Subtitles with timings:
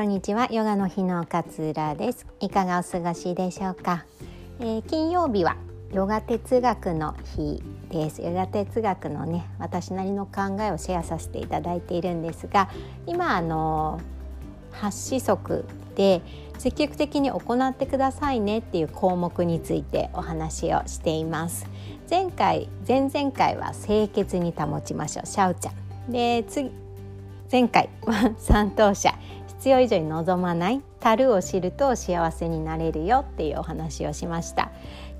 [0.00, 0.48] こんにちは。
[0.50, 2.26] ヨガの日の勝浦です。
[2.40, 4.06] いかがお過ごしでしょうか、
[4.58, 5.58] えー、金曜日は
[5.92, 8.22] ヨガ哲学の日です。
[8.22, 12.70] ヨガ哲学のね私なりの考えをシェアさせていただいているんですが
[13.06, 14.00] 今あの
[14.72, 16.22] 発子則で
[16.56, 21.66] 積極的に行ってくださいねっていう項目についてお話をしています。
[22.08, 25.26] 前回前々回は清潔に保ちましょう。
[25.26, 25.72] シャウちゃ
[26.08, 26.10] ん。
[26.10, 26.70] で次
[27.50, 29.12] 前回は三等者
[29.48, 34.70] 必要以上に望まない樽を知ると幸せになれるよっていうお話をしました。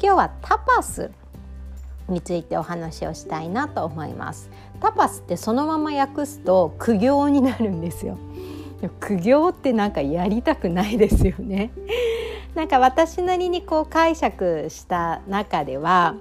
[0.00, 1.10] 今日はタパス
[2.08, 4.48] についてお話をしたいなと思います。
[4.80, 8.16] タパスってそのまま訳すと苦行になるんですよ。
[9.00, 11.72] 苦行ってなんかやりたくないですよね。
[12.54, 16.14] なんか私なりにこう解釈した中では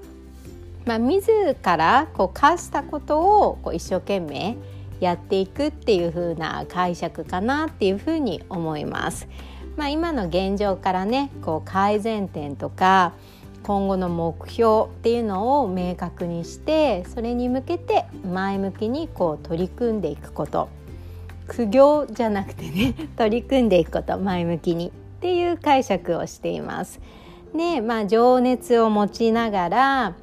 [0.86, 4.58] まあ、自らこう課したことをこう一生懸命
[5.00, 9.28] やっていくっていう風な解釈かなっていう風に思います。
[9.78, 13.14] まあ、今の現状からねこう改善点とか
[13.64, 20.70] 今後の目標っていうのを明確にしてそれに向けて前向きにこう取り組んでいくこと
[21.48, 27.00] 苦行じゃなくてね 取り組んでいくこと前向きにっていう解釈をしています。
[27.56, 30.16] でまあ情熱を持ちながら、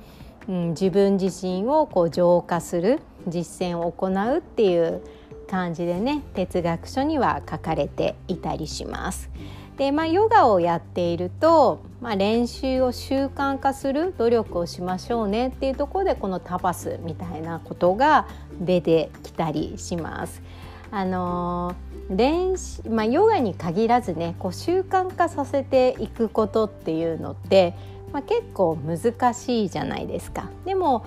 [0.48, 5.02] うん、自分自身をこう浄化する実践を行うっていう
[5.48, 9.30] 感じでね哲学書には書かれていたりします。
[9.76, 18.26] でまあ、ヨガをやっていると、まあ、練習を習慣化する努力をしましょうねっていうところでこのタパスみたいなことが
[18.58, 20.42] 出てきたりします。
[20.90, 21.74] あの
[22.08, 27.74] 練習まあ、ヨガに限らずねこう習慣化させていくことっていうのって、
[28.12, 30.48] まあ、結構難しいじゃないですか。
[30.64, 31.04] でも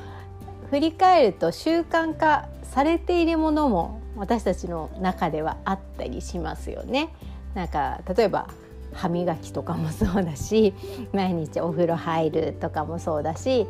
[0.70, 7.10] 振り返ると習慣化されているものも私たちの中ではあったりしますよね。
[7.56, 8.48] なんか例えば
[8.94, 10.74] 歯磨きとかもそうだし
[11.14, 13.68] 毎日お風呂入るとかもそうだし、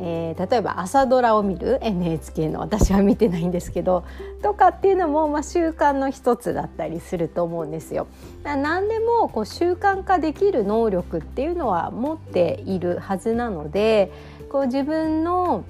[0.00, 4.04] えー、例えば朝ドラを見る？NHK の私は見てないんですけど
[4.42, 8.06] とかっていうのも、まあ、習慣の一つだったりすると思うんですよ。
[8.44, 14.12] 何でもこう習慣化できる能力っていうのは持っているはずなので
[14.50, 15.64] こう自分の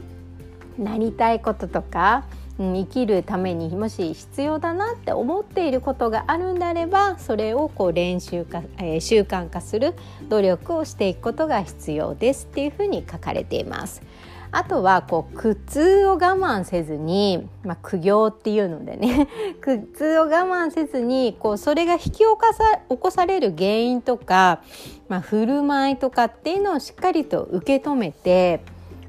[0.79, 2.25] なりたいこととか、
[2.59, 9.95] 生きるためにもし必要だなって思っていることがあるんであればそれをこう練習化、えー、習慣化する
[10.29, 14.03] 努力をしていくことが必要ですっていうふうに書かれています。
[14.51, 19.29] あとはこう苦痛を我慢せずに、まあ、苦行っていうのでね
[19.61, 24.63] 苦痛を我慢せずにこうそれが引き起こさ起こされる原因とか、
[25.09, 28.63] まあ、振る舞いとかっていうのをしっかりと受け止めて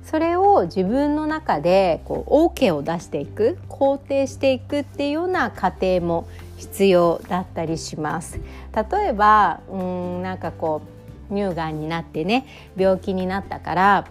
[0.10, 6.28] それを自分の中でこう OK を出していく肯定していくっていうような過程も
[6.58, 8.40] 必要だったりします。
[8.74, 10.82] 例えばうんなんかこ
[11.30, 14.08] う乳がんになってね病気になったから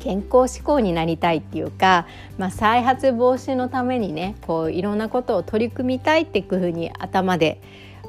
[0.00, 7.60] 健康志向になりたいっていうか、まあ、再発防止のためにねこういろんなことを取り組みたいっていうふうに頭で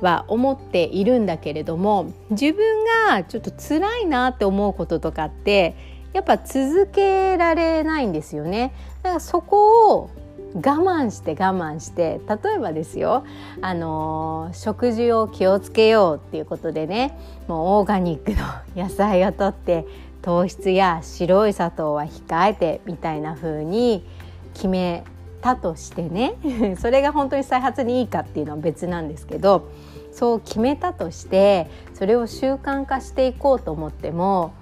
[0.02, 8.74] は思っているんだけれども自分がちょっと辛いなって思うこととかってやっぱ続けられないんですよね。
[9.04, 10.10] だからそこを
[10.56, 13.26] 我慢して我慢して例えばですよ、
[13.62, 18.38] あの食事を気をつけようっていうことでねもうオーガニックの
[18.82, 19.86] 野菜をとって
[20.22, 24.08] 糖質や白い砂糖は控えてみたいな風に
[24.54, 25.04] 決め
[25.42, 26.36] たとしてね
[26.80, 29.68] それが本当に再発にいいかっていうのは別なんですけど
[30.14, 34.54] そう決めたとしてそれを習慣化していこうと思っても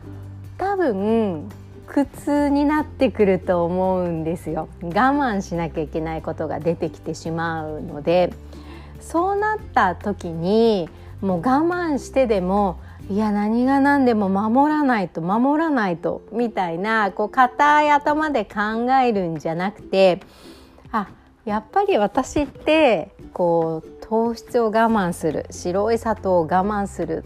[0.64, 1.50] 多分
[1.88, 4.70] 苦痛になってくると思うんですよ。
[4.82, 8.34] 我慢しなきゃいけないことが出てきてしまうので。
[9.04, 10.90] そうなった時に
[11.22, 12.80] もう我慢してでも
[13.10, 20.22] いや何が何でも守らないと守らないとみたいなこう硬い頭で考えるんじゃなくて
[20.92, 21.10] あ
[21.44, 27.26] やっぱり私ってこう糖質を我慢する白い砂糖を我慢する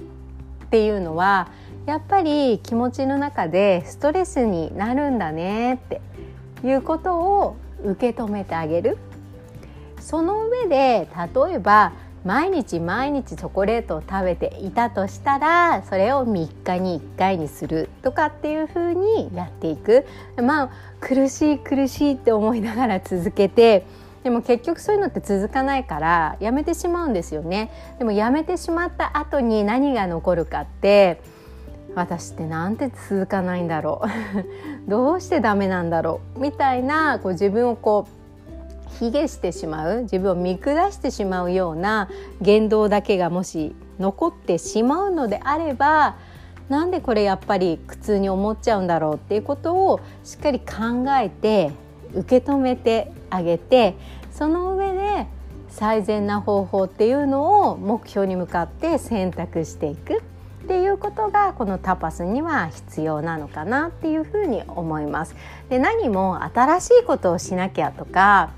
[0.65, 1.49] っていうのは
[1.87, 6.01] やっぱり気持ちの中でストレスになるんだねって
[6.61, 8.97] いうことを受け止めてあげる。
[10.01, 11.93] その上で例えば
[12.25, 20.05] 毎日毎日チョコレートを食べていたとしたらそれを3日に1回にするとかっていう風にやっていく。
[20.35, 20.69] まあ
[20.99, 23.85] 苦しい苦しいって思いながら続けて
[24.23, 27.71] でも結局そういうのって続かないからやめてしまうんですよね。
[27.97, 31.21] でもやめてしまった後に何が残るかって
[31.97, 34.07] 私ってなんて続かないんだろう。
[34.89, 36.39] どうしてダメなんだろう。
[36.39, 42.07] みたいなこう自分をこう卑下してしまう自分を見下してしまうような
[42.39, 46.15] 言動だけがもし残ってしまうのであれば
[46.69, 51.71] なんでこれやっぱり苦痛に思っちゃうんだろうっていうことをしっかり考えて
[52.13, 53.95] 受け止めてあげて
[54.31, 55.27] その上で
[55.69, 60.21] 最善な方法っていうのを目標に向かって選択していく。
[60.67, 65.33] っていうことがこのタパスには必要なのかなっていうふうに思います。
[65.69, 68.51] で何も新しいことをしなきゃとか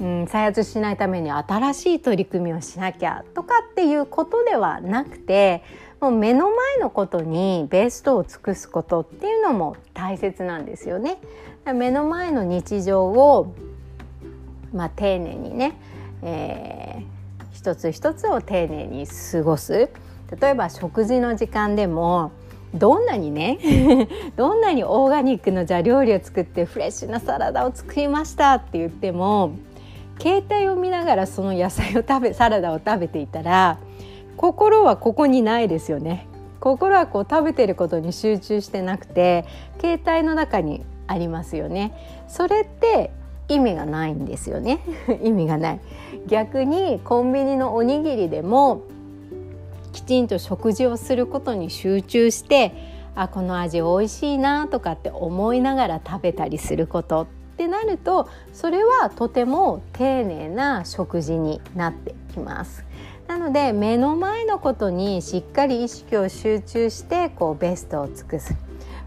[0.00, 5.62] うん、再発しないために新しい取り組みをしなきゃとかっていうことではなくて
[6.00, 11.18] もう目の前のことにベストを尽くすことっていうのも大切なんですよね。
[11.66, 13.54] 目の前の日常を、
[14.72, 15.76] まあ、丁寧にね、
[16.22, 19.90] えー、一つ一つを丁寧に過ごす
[20.40, 22.32] 例えば食事の時間でも
[22.74, 23.58] どんなにね
[24.36, 29.52] どんなにオーガニックのじゃ料理を作ってフレッシュなサラダを作りましたって言っても
[30.18, 33.78] 携帯を見ながらその野菜を食べサラダを食べていたら
[34.36, 36.26] 心はここにないですよね。
[36.58, 39.44] 心はこう食べてることに集中してなくて
[39.80, 41.92] 携帯の中にありますよね。
[42.28, 43.10] それって
[43.48, 44.80] 意味がないんですよね。
[45.22, 45.80] 意味がない。
[46.28, 48.82] 逆にコンビニのおにぎりでも
[50.12, 52.74] ちんと食事をすることに集中して
[53.14, 57.26] あこの味おいしいなとかって思いながら食べたりすることっ
[57.56, 62.84] てなるとそれはとても丁寧な食事になってきます。
[63.26, 68.54] なので目の前のことにしっかり意識を集中してこうベストを尽くす、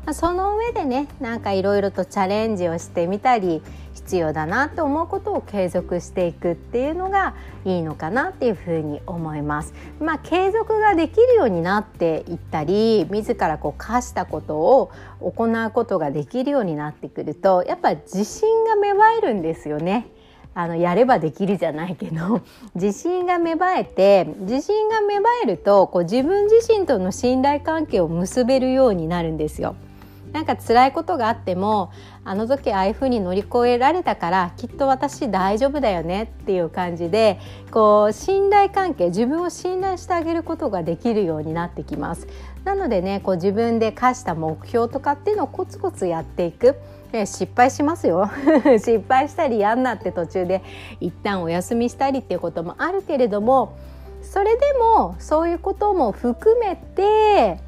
[0.05, 3.61] まあ、その上でねなんかいろいろとチャレンジをしてみたり
[3.95, 9.73] 必要だなと思うことを継続していくっていうのがいいのかなっていうふうに思います。
[9.99, 14.91] まあ、継続ができるようになっていったり自らこう課したことを
[15.21, 20.07] 行うことができるようになってくるとやっぱ自信が芽生えるんですよね。
[20.57, 22.41] あのやればできるじゃないけど
[22.75, 29.75] 自信が芽生えて自信が芽生えるとこう自分自身との信頼関係を結べるようになるんですよ。
[30.35, 31.93] なんか辛いことがあっても
[32.25, 37.39] あの時ああいうふうに乗り越えられたからきっと私大丈夫だよねっていう感じで
[37.71, 42.27] こう信頼関係自分を信頼してあげることができるようになってきます。
[42.65, 46.75] なのでねこう自分で課した目標とかっていうのをコツコツやっていく。
[47.25, 48.29] 失敗しますよ
[48.77, 50.61] 失敗したり嫌になって途中で
[50.99, 53.77] 一旦お休みしたりっていうこともあるけれども
[54.21, 57.61] それでもそういうことも含めて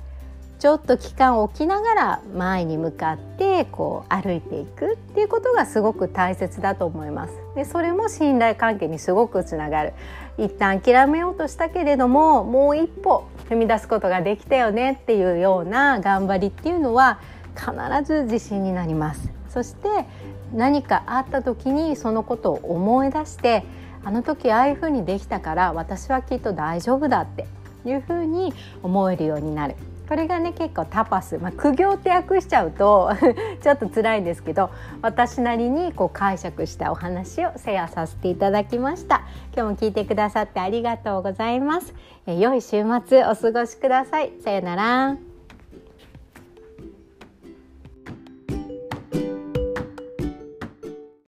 [0.60, 7.34] ちょっと期間を置きながら前に向かってこう歩いていくっていうことがすごく大切だと思います。
[7.56, 9.94] でそれも信頼関係にすごくつながる。
[10.40, 17.20] 一旦諦めようとしたけれどももう一歩踏み出すことができたよねっていうような頑張りっていうのは
[17.56, 17.72] 必
[18.04, 19.32] ず自信になります。
[19.50, 20.06] そして
[20.54, 23.64] 何かあった時にそのことを思い出して
[24.04, 27.46] あの時ああいうふうにできたから私はきっと大丈夫だって
[27.86, 28.54] いうふうに
[28.84, 29.76] 思えるようになる
[30.08, 33.12] これがね結構タパス、まあ、苦行って訳しちゃうと
[33.62, 34.70] ちょっと辛いんですけど
[35.02, 39.22] 私なりにこう解釈したお話をシェアさせていただきました。
[39.56, 41.94] 今日も聞いてくださってありがとうございます。
[42.26, 44.32] え良い週末お過ごしください。
[44.44, 45.27] さよなら。